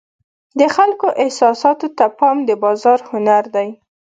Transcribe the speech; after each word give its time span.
د 0.59 0.61
خلکو 0.75 1.07
احساساتو 1.23 1.87
ته 1.97 2.05
پام 2.19 2.37
د 2.45 2.49
بازار 2.63 2.99
هنر 3.09 3.43
دی. 3.55 3.69